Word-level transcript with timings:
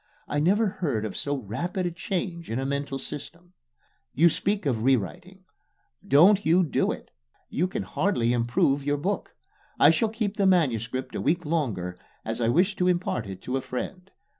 I 0.27 0.39
never 0.39 0.65
heard 0.67 1.05
of 1.05 1.15
so 1.15 1.35
rapid 1.35 1.85
a 1.85 1.91
change 1.91 2.49
in 2.49 2.57
a 2.57 2.65
mental 2.65 2.97
system. 2.97 3.53
You 4.15 4.29
speak 4.29 4.65
of 4.65 4.81
rewriting. 4.83 5.45
Don't 6.07 6.43
you 6.43 6.63
do 6.63 6.91
it. 6.91 7.11
You 7.51 7.67
can 7.67 7.83
hardly 7.83 8.33
improve 8.33 8.83
your 8.83 8.97
book. 8.97 9.35
I 9.79 9.91
shall 9.91 10.09
keep 10.09 10.37
the 10.37 10.47
MS. 10.47 10.89
a 11.13 11.21
week 11.21 11.45
longer 11.45 11.99
as 12.25 12.41
I 12.41 12.47
wish 12.49 12.75
to 12.77 12.87
impart 12.87 13.27
it 13.27 13.43
to 13.43 13.57
a 13.57 13.61
friend. 13.61 14.09